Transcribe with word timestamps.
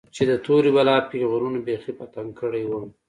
چې 0.15 0.23
د 0.29 0.33
تورې 0.45 0.69
بلا 0.75 0.95
پيغورونو 1.11 1.57
بيخي 1.67 1.91
په 1.99 2.05
تنگ 2.13 2.29
کړى 2.39 2.63
وم. 2.65 2.87